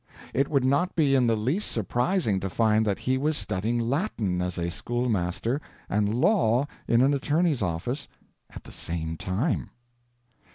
[0.33, 4.41] It would not be in the least surprising to find that he was studying Latin
[4.41, 8.07] as a schoolmaster and law in an attorney's office
[8.49, 9.69] at the same time.